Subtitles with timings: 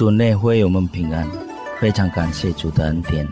[0.00, 1.28] 主内会我们平安，
[1.78, 3.28] 非常感谢主的恩典。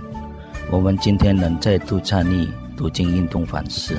[0.70, 3.96] 我们今天能再度参与读经运动反思。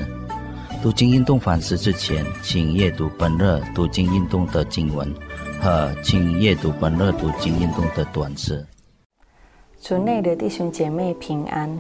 [0.79, 5.11] 读经运动反思之前，请阅读本日读经运动的经文
[5.59, 8.63] 和请阅读本日读经运动的短诗。
[9.81, 11.75] 主内的弟兄姐妹平安。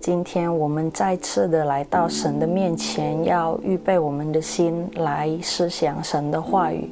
[0.00, 6.90] 今天我们再次的来到神的面前，要预备我们的心来思想神的话语。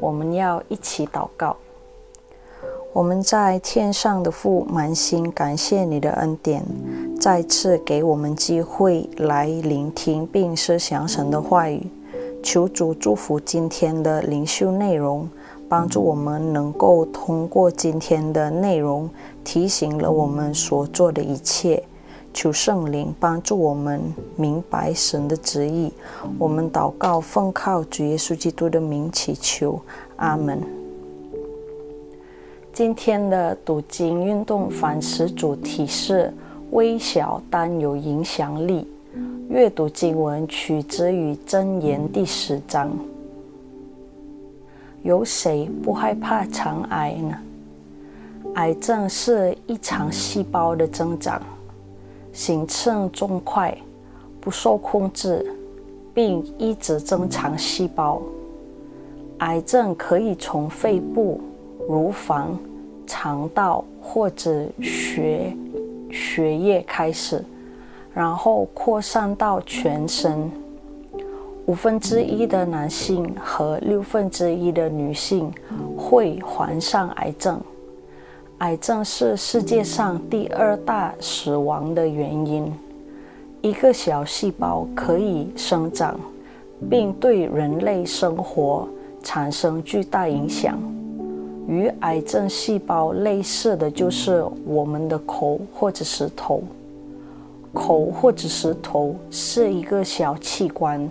[0.00, 1.56] 我们要一起祷告。
[2.92, 6.62] 我们在天上的父，满心感谢你的恩典，
[7.18, 11.86] 再次给我们机会来聆听并思想神的话语。
[12.42, 15.26] 求主祝福今天的灵修内容，
[15.70, 19.08] 帮助我们能够通过今天的内容，
[19.42, 21.82] 提醒了我们所做的一切。
[22.34, 24.02] 求圣灵帮助我们
[24.36, 25.90] 明白神的旨意。
[26.38, 29.80] 我们祷告，奉靠主耶稣基督的名祈求，
[30.16, 30.60] 阿门。
[32.72, 36.32] 今天的读经运动反思主题是
[36.70, 38.88] 微小但有影响力。
[39.50, 42.90] 阅读经文取自于箴言第十章。
[45.02, 47.36] 有谁不害怕肠癌呢？
[48.54, 51.42] 癌症是一场细胞的增长，
[52.32, 53.76] 形成重快，
[54.40, 55.44] 不受控制，
[56.14, 58.22] 并一直增长细胞。
[59.40, 61.38] 癌症可以从肺部。
[61.88, 62.56] 乳房、
[63.06, 65.56] 肠道或者血
[66.10, 67.44] 血液开始，
[68.14, 70.50] 然后扩散到全身。
[71.66, 75.50] 五分之一的男性和六分之一的女性
[75.96, 77.60] 会患上癌症。
[78.58, 82.72] 癌症是世界上第二大死亡的原因。
[83.60, 86.18] 一个小细胞可以生长，
[86.90, 88.88] 并对人类生活
[89.22, 90.76] 产生巨大影响。
[91.68, 96.62] 与癌症细胞类似的就是我们的口或者是头。
[97.72, 101.08] 口或者是头是一个小器官，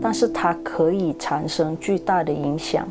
[0.00, 2.88] 但是它可以产生巨大的影响。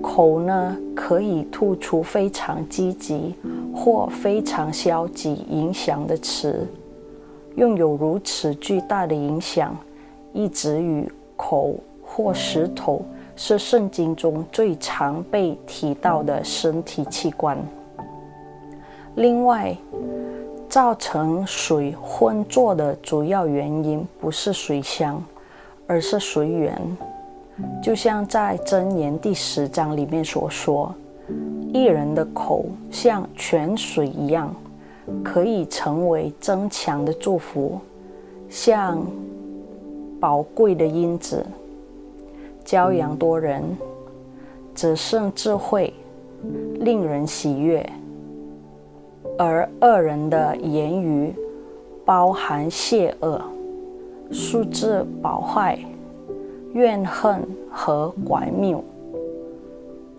[0.00, 3.34] 口呢，可以吐出非常积极
[3.74, 6.66] 或非常消极影响的词。
[7.56, 9.76] 拥有如此巨大的影响，
[10.32, 13.02] 一直与口或石头。
[13.40, 17.56] 是圣经中最常被提到的身体器官。
[19.14, 19.76] 另外，
[20.68, 25.22] 造成水浑浊的主要原因不是水箱，
[25.86, 26.76] 而是水源。
[27.80, 30.92] 就像在箴言第十章里面所说
[31.72, 34.52] ：“一人的口像泉水一样，
[35.22, 37.78] 可以成为增强的祝福，
[38.48, 39.00] 像
[40.18, 41.46] 宝贵的因子。”
[42.68, 43.64] 骄阳多人，
[44.74, 45.90] 只剩智慧，
[46.80, 47.82] 令人喜悦；
[49.38, 51.34] 而恶人的言语
[52.04, 53.42] 包含邪恶、
[54.30, 55.78] 素质保坏、
[56.74, 58.84] 怨恨和拐谬。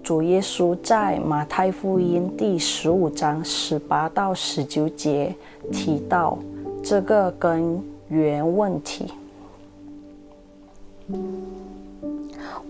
[0.01, 5.35] 主耶稣在马太福音第十五章十八到十九节
[5.71, 6.35] 提到
[6.81, 9.05] 这个根源问题。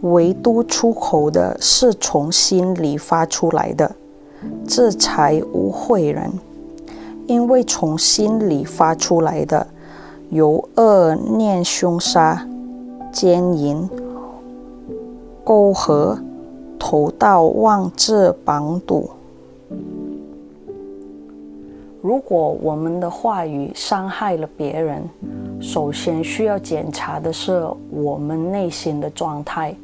[0.02, 3.96] 唯独出口的是从心里发出来的，
[4.68, 6.32] 这才污秽人。
[7.28, 9.68] 因为从心里发出来的，
[10.30, 12.48] 有恶念、凶杀、
[13.12, 13.88] 奸淫、
[15.44, 16.18] 勾合、
[16.80, 19.10] 头道、妄自绑堵。
[22.02, 25.04] 如果我们的话语伤害了别人，
[25.62, 29.76] 首先需要检查的是我们内心的状态。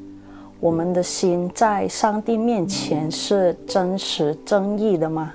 [0.61, 5.33] 我们的心在上帝面前是真实正义的吗？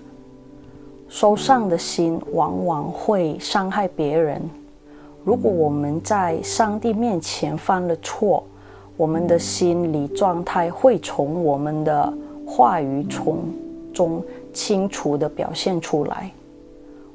[1.08, 4.40] 受伤的心往往会伤害别人。
[5.24, 8.42] 如果我们在上帝面前犯了错，
[8.96, 12.12] 我们的心理状态会从我们的
[12.46, 13.38] 话语从
[13.92, 16.30] 中清楚地表现出来。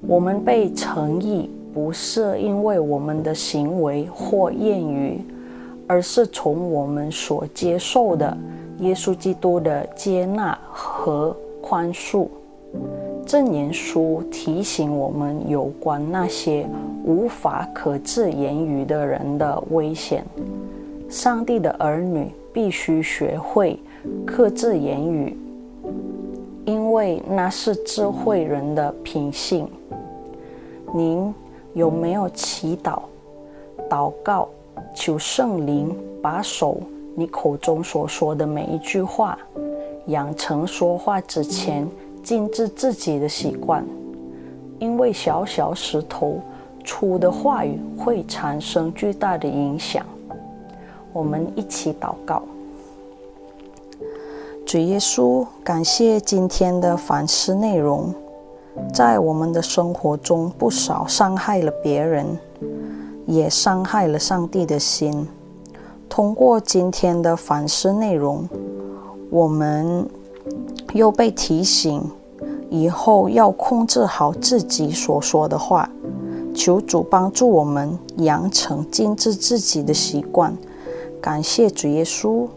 [0.02, 5.22] 我们被诚意，不是因为我们的行为或言语。
[5.88, 8.36] 而是从我们所接受的
[8.80, 12.28] 耶稣基督的接纳和宽恕。
[13.24, 16.68] 正言书提醒我们有关那些
[17.04, 20.26] 无法克制言语的人的危险。
[21.08, 23.80] 上帝的儿女必须学会
[24.26, 25.38] 克制言语，
[26.66, 29.68] 因为那是智慧人的品性。
[30.96, 31.32] 您
[31.76, 33.02] 有没有祈祷、
[33.88, 34.50] 祷告？
[34.94, 36.78] 求圣灵把守
[37.16, 39.38] 你口中所说的每一句话，
[40.08, 41.88] 养成说话之前
[42.24, 43.86] 禁止自己的习惯，
[44.80, 46.40] 因为小小石头
[46.84, 50.06] 出的话语会产生巨大的影响。
[51.12, 52.42] 我们一起祷告。
[54.66, 58.14] 主耶稣，感谢今天的反思内容，
[58.94, 62.26] 在我们的生活中不少伤害了别人，
[63.26, 65.28] 也伤害了上帝的心。
[66.08, 68.48] 通过今天的反思内容，
[69.30, 70.08] 我们
[70.94, 72.02] 又被提醒，
[72.70, 75.90] 以后要控制好自己所说的话。
[76.54, 80.56] 求主帮助我们养成禁止自己的习惯。
[81.20, 82.48] 感谢主耶稣。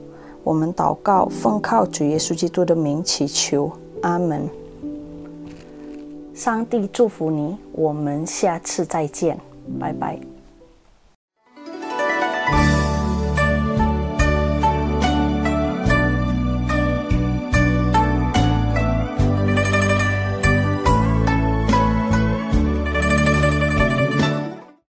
[0.44, 3.70] 我们祷告，奉靠主耶稣基督的名祈求，
[4.02, 4.48] 阿门。
[6.38, 9.36] 上帝祝福你，我们下次再见，
[9.80, 10.27] 拜拜。